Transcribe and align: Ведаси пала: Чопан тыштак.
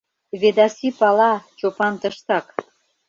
Ведаси 0.41 0.89
пала: 0.99 1.31
Чопан 1.59 1.93
тыштак. 2.01 2.45